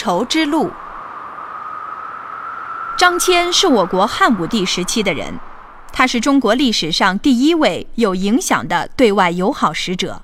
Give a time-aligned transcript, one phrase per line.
[0.00, 0.70] 绸之路。
[2.96, 5.38] 张骞是我国汉武帝时期的人，
[5.92, 10.22] 他是中国历史上第一位有影响的对外友好使者，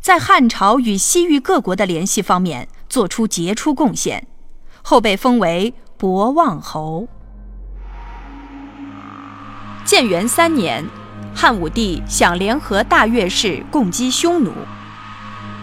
[0.00, 4.26] 在汉朝与西域各国的联系方面做出杰出贡献，
[4.80, 7.06] 后被封为博望侯。
[9.84, 10.82] 建元三年，
[11.34, 14.52] 汉武帝想联合大月氏共击匈奴，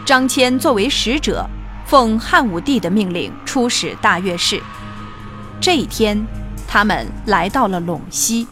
[0.06, 1.50] 张骞作为使者。
[1.86, 4.62] 奉汉武帝的命令出使大月氏。
[5.62, 6.26] 这一天，
[6.68, 8.48] 他们来到了陇西。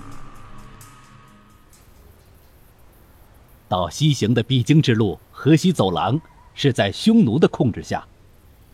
[3.67, 6.19] 到西行的必经之路河西走廊
[6.53, 8.05] 是在匈奴的控制下，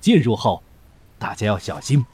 [0.01, 0.63] 进入后，
[1.19, 2.05] 大家要小心。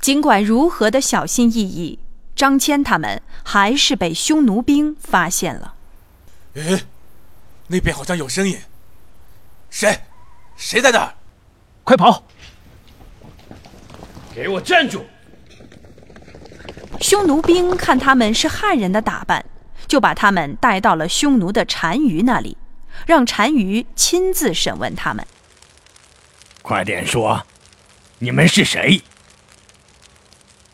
[0.00, 1.98] 尽管如何的小心翼翼，
[2.36, 5.74] 张骞他们还是被匈奴兵发现了。
[6.56, 6.84] 哎，
[7.68, 8.58] 那边好像有声音。
[9.82, 9.98] 谁？
[10.56, 11.12] 谁在那儿？
[11.82, 12.22] 快跑！
[14.32, 15.04] 给我站住！
[17.00, 19.44] 匈奴兵看他们是汉人的打扮，
[19.88, 22.56] 就把他们带到了匈奴的单于那里，
[23.06, 25.26] 让单于亲自审问他们。
[26.62, 27.44] 快点说，
[28.20, 29.02] 你们是谁？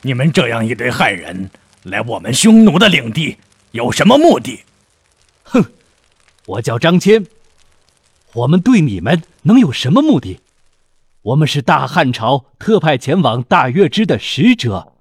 [0.03, 1.49] 你们这样一堆汉人
[1.85, 3.39] 来我们匈奴的领地，
[3.71, 4.63] 有什么目的？
[5.45, 5.65] 哼！
[6.45, 7.25] 我叫张骞。
[8.39, 10.41] 我们对你们能有什么目的？
[11.23, 14.93] 我们是大汉朝特派前往大月支的使者。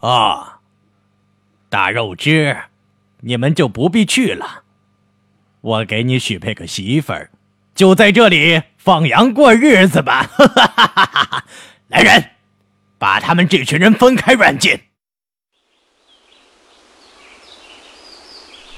[0.00, 0.60] 啊，
[1.68, 2.56] 大肉支，
[3.20, 4.64] 你们就不必去了。
[5.60, 7.30] 我给你许配个媳妇儿，
[7.74, 10.28] 就在这里放羊过日子吧。
[11.86, 12.30] 来人，
[12.98, 14.76] 把他们这群人分开软禁。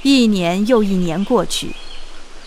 [0.03, 1.71] 一年又一年过去。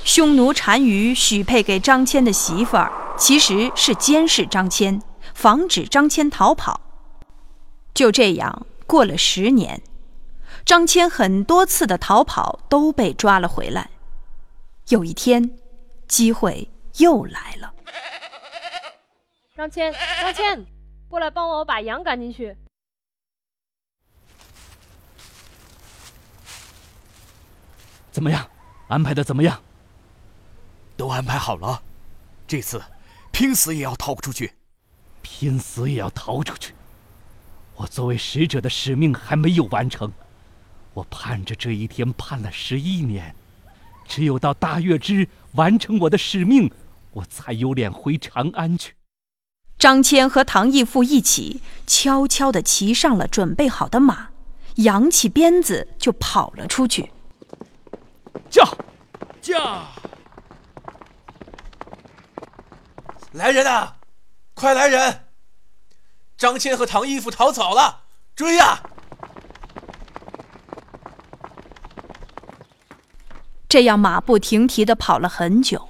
[0.08, 5.02] 匈奴单于许配给张骞的媳妇儿，其实是监视张骞，
[5.34, 6.80] 防止张骞逃跑。
[7.94, 9.82] 就这样过了十年，
[10.66, 13.90] 张骞很多次的逃跑都被抓了回来。
[14.88, 15.58] 有一天，
[16.08, 17.74] 机会又来了。
[19.58, 20.66] 张骞，张骞，
[21.10, 22.56] 过来帮我把羊赶进去。
[28.10, 28.50] 怎么样？
[28.88, 29.62] 安排的怎么样？
[30.98, 31.82] 都安排好了，
[32.48, 32.82] 这次
[33.32, 34.54] 拼死也要逃出去，
[35.22, 36.74] 拼死也要逃出去。
[37.76, 40.12] 我作为使者的使命还没有完成，
[40.96, 43.36] 我盼着这一天盼了十一年，
[44.08, 46.72] 只有到大月支完成我的使命，
[47.12, 48.96] 我才有脸回长安去。
[49.78, 54.30] 张骞和唐义父一起悄悄地骑上了准备好的马，
[54.78, 57.12] 扬起鞭子就跑了出去。
[58.50, 58.68] 驾，
[59.40, 59.86] 驾！
[63.34, 63.98] 来人啊！
[64.54, 65.26] 快来人！
[66.38, 68.04] 张骞和唐义父逃走了，
[68.36, 68.82] 追呀！
[73.68, 75.90] 这样马不停蹄的跑了很久，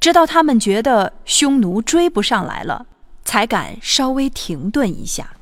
[0.00, 2.86] 直到他们觉得匈奴追不上来了，
[3.24, 5.36] 才敢稍微停顿一下。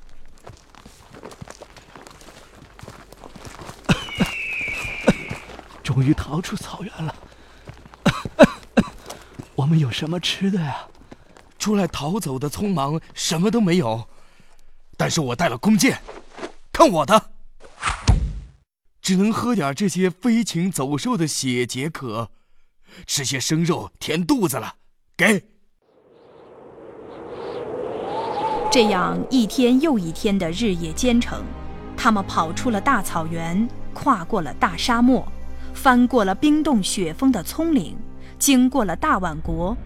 [5.82, 7.15] 终于逃出草原了。
[9.54, 10.88] 我们有什么吃的呀？
[11.58, 14.08] 出来逃走的匆忙，什么都没有。
[14.96, 16.00] 但是我带了弓箭，
[16.72, 17.30] 看我的！
[19.00, 22.30] 只能喝点这些飞禽走兽的血解渴，
[23.06, 24.74] 吃些生肉填肚子了。
[25.16, 25.44] 给。
[28.70, 31.42] 这样一天又一天的日夜兼程，
[31.97, 35.26] 他们跑出了大草原，跨过了大沙漠，
[35.72, 37.97] 翻过了冰冻雪封的葱岭，
[38.38, 39.76] 经过了大宛国。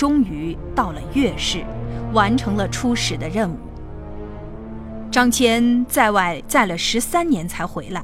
[0.00, 1.62] 终于到了月氏，
[2.14, 3.58] 完成了出使的任务。
[5.10, 8.02] 张骞在外在了十三年才回来，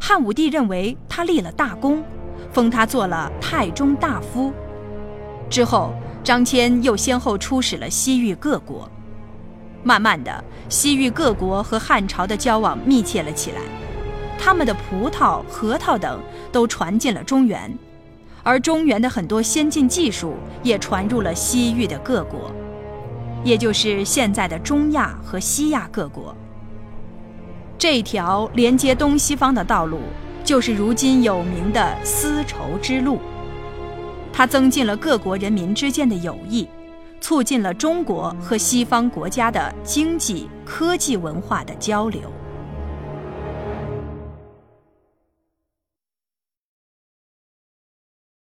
[0.00, 2.04] 汉武帝认为他立了大功，
[2.52, 4.52] 封他做了太中大夫。
[5.50, 5.92] 之后，
[6.22, 8.88] 张骞又先后出使了西域各国，
[9.82, 13.60] 慢慢的，西域各国和汉朝的交往密切了起来，
[14.38, 16.20] 他们的葡萄、核桃等
[16.52, 17.76] 都传进了中原。
[18.48, 22.50] 而中原的很多先进技术也传入了西域的各国，
[23.44, 26.34] 也就是现在的中亚和西亚各国。
[27.76, 30.00] 这条连接东西方的道路，
[30.44, 33.18] 就是如今有名的丝绸之路。
[34.32, 36.66] 它增进了各国人民之间的友谊，
[37.20, 42.22] 促进了中国和西方国家的经济、科技、文化的交流。